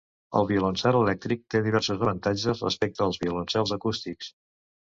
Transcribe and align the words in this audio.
El 0.37 0.45
violoncel 0.51 0.97
elèctric 0.99 1.43
té 1.55 1.61
diversos 1.67 2.01
avantatges 2.05 2.65
respecte 2.67 3.07
als 3.09 3.23
violoncels 3.27 3.79
acústics. 3.81 4.33